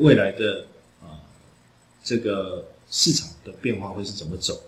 [0.00, 0.66] 未来的
[1.00, 1.20] 啊
[2.02, 4.60] 这个市场的变化会是怎么走。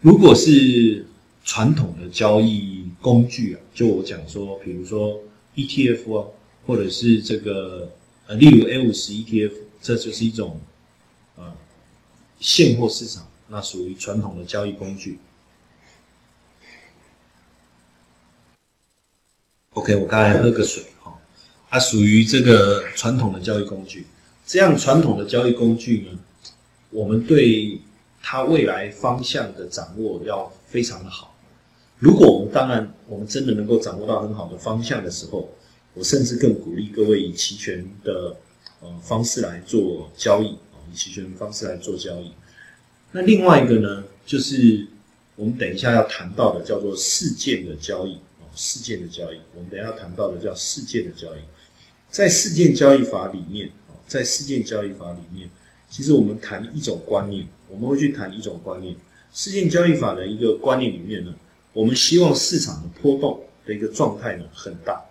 [0.00, 1.04] 如果是
[1.44, 5.20] 传统的交易工具啊，就我讲说，比如说
[5.54, 6.28] ETF 啊，
[6.66, 7.92] 或者是这个
[8.26, 10.60] 呃，例如 A 五十 ETF，这就是一种
[11.36, 11.52] 呃
[12.40, 15.18] 现货市场，那属于传统的交易工具。
[19.72, 20.84] OK，我刚才喝个水，
[21.68, 24.06] 它属于这个传统的交易工具。
[24.46, 26.18] 这样传统的交易工具呢，
[26.90, 27.80] 我们对
[28.22, 31.36] 它未来方向的掌握要非常的好。
[31.98, 35.48] 如果我们当然我们真的能够掌握到很好的方向的时候，
[35.94, 38.36] 我甚至更鼓励各位以期权的
[38.80, 42.30] 呃方式来做交易啊，以期权方式来做交易。
[43.12, 44.86] 那另外一个呢，就是
[45.34, 48.44] 我们等一下要谈到的叫做事件的交易啊。
[48.54, 51.38] 事件的交易，我们等下谈到的叫事件的交易，
[52.10, 55.50] 在事件交易法里面啊在事件交易法里面，
[55.90, 58.96] 其实我们谈一种观念，我们会去谈一种观念。
[59.32, 61.34] 事件交易法的一个观念里面呢，
[61.72, 65.04] 我们希望市场的波动的一个状态呢很大，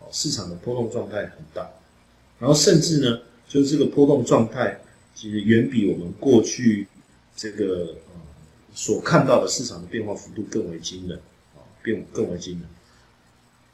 [0.00, 1.68] 哦，市场的波动状态很大，
[2.38, 4.80] 然后甚至呢，就是这个波动状态
[5.14, 6.86] 其实远比我们过去
[7.36, 8.20] 这个呃
[8.74, 11.18] 所看到的市场的变化幅度更为惊人
[11.54, 12.62] 啊，变更为惊人。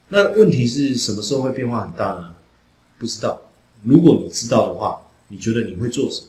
[0.09, 2.35] 那问题是什么时候会变化很大呢？
[2.97, 3.41] 不知道。
[3.83, 6.27] 如果你知道的话，你觉得你会做什么？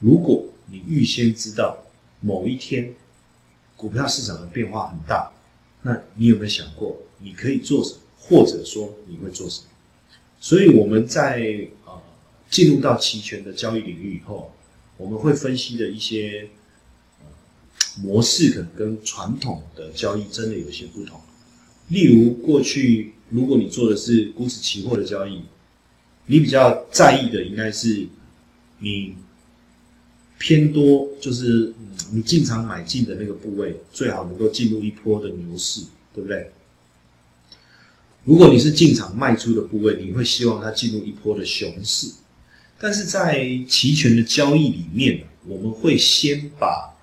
[0.00, 1.76] 如果你预先知道
[2.20, 2.94] 某一天
[3.76, 5.30] 股票市场的变化很大，
[5.82, 9.66] 那你有没有想过你可以做什么，或者说你会做什么？
[10.40, 12.00] 所以我们在啊
[12.50, 14.52] 进入到期权的交易领域以后，
[14.96, 16.48] 我们会分析的一些
[18.00, 21.20] 模式，可能跟传统的交易真的有些不同。
[21.88, 25.42] 例如，过去如果你做的是股指期货的交易，
[26.26, 28.06] 你比较在意的应该是
[28.78, 29.14] 你
[30.38, 31.72] 偏多，就是
[32.10, 35.82] 你进场买进的那个部位，最好能够进入一波的牛市，
[36.12, 36.50] 对不对？
[38.24, 42.12] 如果你是进场卖出的部位，你会希望它进入一波的熊市。
[42.78, 46.94] 但是在期权的交易里面，我们会先把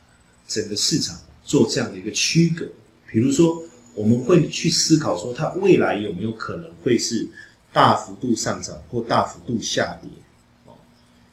[0.48, 2.68] 整个市场做这样的一个区隔，
[3.12, 3.64] 比如说。
[3.96, 7.30] 我们会去思考说，它未来有没有可能会是
[7.74, 10.10] 大幅度上涨或大幅度下跌？
[10.66, 10.74] 哦，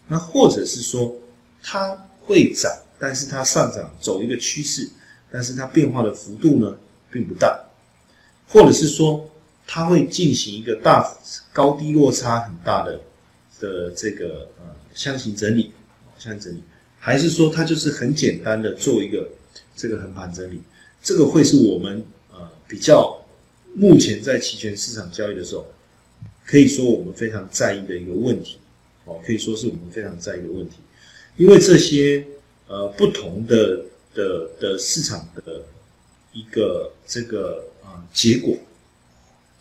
[0.08, 1.14] 那或者是说
[1.62, 4.88] 它会涨，但是它上涨走一个趋势，
[5.30, 6.76] 但是它变化的幅度呢
[7.10, 7.62] 并不大，
[8.48, 9.28] 或者是说
[9.66, 11.14] 它会进行一个大
[11.52, 12.98] 高低落差很大的
[13.60, 14.64] 的这个呃
[14.94, 15.72] 箱型整理，
[16.18, 16.62] 箱型整理，
[16.98, 19.28] 还是说它就是很简单的做一个
[19.76, 20.62] 这个横盘整理？
[21.02, 22.50] 这个会是我们呃。
[22.70, 23.20] 比较
[23.74, 25.66] 目前在期权市场交易的时候，
[26.50, 28.58] 可以说我们非常在意的一个问题，
[29.04, 30.78] 哦，可以说是我们非常在意的问题，
[31.36, 32.26] 因为这些
[32.66, 35.62] 呃不同的的的市场的
[36.32, 38.56] 一个这个啊结果，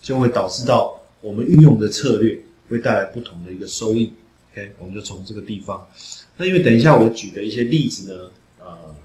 [0.01, 2.39] 就会导致到我们运用的策略
[2.69, 4.11] 会带来不同的一个收益。
[4.51, 5.87] OK，我们就从这个地方。
[6.37, 8.31] 那因为等一下我举的一些例子呢。
[8.59, 8.95] 呃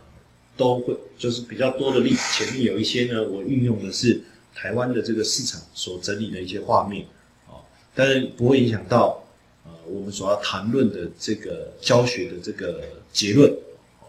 [0.57, 4.23] 都会就是比较多的例子，前面有一些呢，我运用的是
[4.55, 7.05] 台湾的这个市场所整理的一些画面，
[7.95, 9.25] 但是不会影响到
[9.65, 12.83] 呃我们所要谈论的这个教学的这个
[13.13, 13.53] 结论，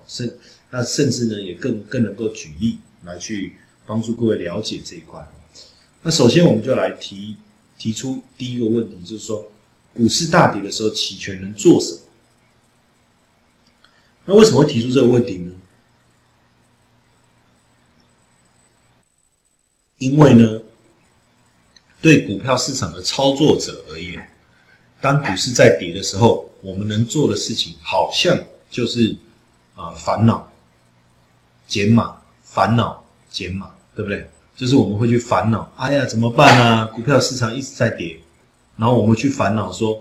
[0.07, 0.37] 甚
[0.71, 5.25] 那甚至呢也更更能够举例来去帮助各位了解这一块。
[6.01, 7.35] 那首先我们就来提
[7.77, 9.51] 提出第一个问题，就是说
[9.93, 11.99] 股市大跌的时候，期权能做什么？
[14.25, 15.51] 那为什么会提出这个问题呢？
[19.97, 20.61] 因为呢，
[22.05, 24.29] 对股票市场的操作者而言，
[25.01, 28.37] 当股市在跌的时候，我们能做的事情好像
[28.69, 29.15] 就是
[29.73, 30.47] 啊烦恼
[31.67, 34.29] 减码，烦恼减码，对不对？
[34.55, 36.85] 就是我们会去烦恼，哎呀怎么办啊？
[36.93, 38.19] 股票市场一直在跌，
[38.77, 39.99] 然后我们去烦恼说，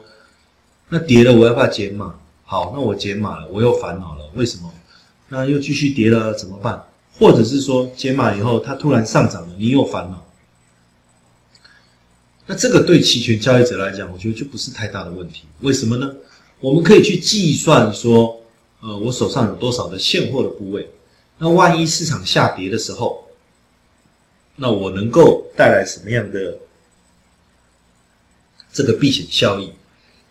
[0.91, 2.15] 那跌了我要不要减码？
[2.45, 4.71] 好，那我减码了，我又烦恼了，为什么？
[5.31, 6.85] 那又继续跌了怎么办？
[7.19, 10.23] 或者是说减码以后它突然上涨了，你有烦恼？
[12.47, 15.45] 那这个对期权交易者来讲，我觉得就不是太大的问题。
[15.61, 16.15] 为什么呢？
[16.61, 18.41] 我们可以去计算说，
[18.81, 20.89] 呃，我手上有多少的现货的部位？
[21.39, 23.29] 那万一市场下跌的时候，
[24.57, 26.59] 那我能够带来什么样的
[28.73, 29.73] 这个避险效益？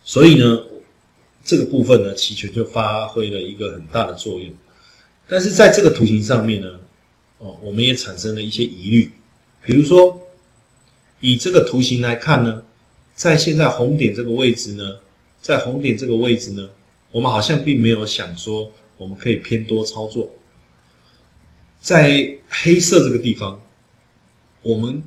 [0.04, 0.64] 所以呢，
[1.44, 4.52] 这个部分呢，期权就发挥了一个很大的作用。
[5.28, 6.68] 但是在这个图形上面呢，
[7.38, 9.10] 哦，我们也产生了一些疑虑。
[9.62, 10.20] 比如说，
[11.26, 12.62] 以这个图形来看呢，
[13.14, 14.84] 在现在红点这个位置呢，
[15.40, 16.68] 在红点这个位置呢，
[17.10, 20.30] 我们好像并没有想说我们可以偏多操作。
[21.80, 23.58] 在黑色这个地方，
[24.60, 25.02] 我们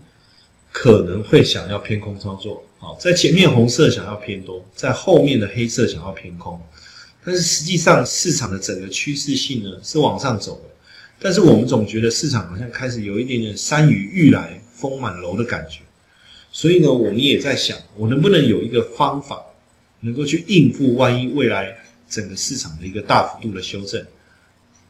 [0.72, 2.64] 可能会想要偏空操作。
[2.80, 6.60] 好，在前面红色想要偏多，在后面的黑色想要偏空。
[7.24, 10.70] 但是实际上市场的整个趋势性呢是往上走的，
[11.20, 15.82] 但是我们总觉得市场好像开始有一点点山雨欲来风满楼的感觉。
[16.52, 19.42] 所以呢，我们也在想，我能不能有一个方法，
[20.00, 21.76] 能够去应付万一未来
[22.10, 24.04] 整个市场的一个大幅度的修正。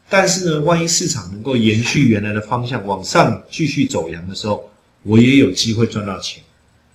[0.10, 4.70] 但是呢，万一市场能够延续原来的方向往上继续走阳的时候，
[5.04, 6.42] 我也有机会赚到钱。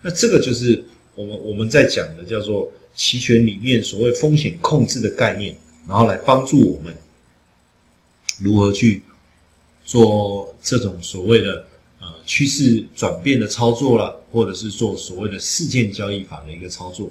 [0.00, 0.82] 那这个就是
[1.14, 5.54] 我们我们在讲的叫做期权里面所谓风险控制的概念，
[5.86, 6.94] 然后来帮助我们
[8.40, 9.02] 如何去
[9.84, 11.66] 做这种所谓的
[12.02, 17.10] 呃趋势转变的操作了，或者是做所谓的事件交易法的一个操作。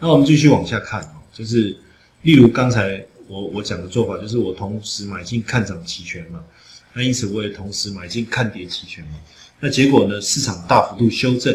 [0.00, 1.76] 那我们继续往下看啊，就是
[2.22, 3.06] 例如刚才。
[3.28, 6.44] 我我讲的做法就是我同时买进看涨期权嘛，
[6.92, 9.18] 那因此我也同时买进看跌期权嘛。
[9.58, 11.52] 那结果呢，市场大幅度修正，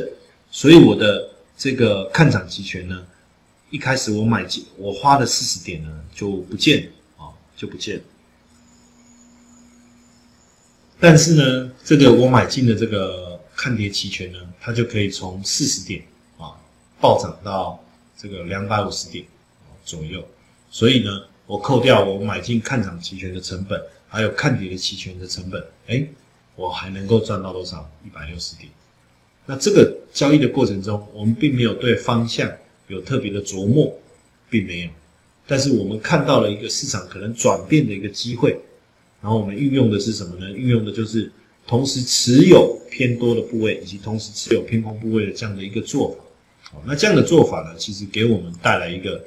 [0.52, 3.02] 所以我的这个看涨期权呢，
[3.70, 8.02] 一开始我买进我花的四十点呢就不见啊，就不见。
[11.02, 16.02] 但是呢，这个我买进的这个看跌期权呢，它就可以从四十点
[16.38, 16.56] 啊
[17.02, 17.84] 暴涨到
[18.16, 19.26] 这个两百五十点
[19.84, 20.26] 左右，
[20.70, 21.24] 所以呢。
[21.48, 23.78] 我扣掉我买进看涨期权的成本，
[24.08, 26.08] 还有看跌的期权的成本，哎，
[26.56, 27.92] 我还能够赚到多少？
[28.06, 28.70] 一百六十点。
[29.46, 32.50] 那这个交易的过程中，我们并没有对方向
[32.88, 33.94] 有特别的琢磨，
[34.50, 34.90] 并没有。
[35.46, 38.58] 但是我们看到了一个市场可能转变的一个机会，
[39.22, 40.52] 然后我们运用的是什么呢？
[40.52, 41.32] 运用的就是
[41.68, 46.80] 同时持有偏多的部位，以及同时持有偏空部位的这样的一个做法。
[46.86, 49.24] 那这样的做法呢，其实给我们带来一个。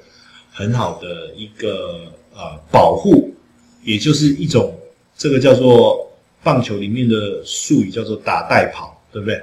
[0.56, 3.34] 很好的一个呃保护，
[3.82, 4.72] 也就是一种
[5.16, 6.08] 这个叫做
[6.44, 9.42] 棒球里面的术语叫做打带跑，对不对？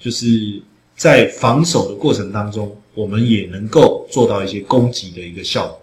[0.00, 0.60] 就是
[0.96, 5.79] 在防守的过程当中，我们也能够做到一些攻击的一个效果。